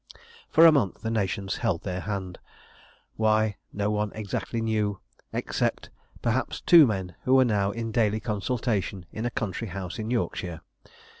For 0.49 0.65
a 0.65 0.71
month 0.71 1.01
the 1.01 1.11
nations 1.11 1.57
held 1.57 1.83
their 1.83 1.99
hand, 1.99 2.39
why, 3.17 3.57
no 3.71 3.91
one 3.91 4.11
exactly 4.15 4.59
knew, 4.59 4.99
except, 5.31 5.91
perhaps, 6.23 6.59
two 6.59 6.87
men 6.87 7.13
who 7.23 7.35
were 7.35 7.45
now 7.45 7.69
in 7.69 7.91
daily 7.91 8.19
consultation 8.19 9.05
in 9.11 9.27
a 9.27 9.29
country 9.29 9.67
house 9.67 9.99
in 9.99 10.09
Yorkshire. 10.09 10.61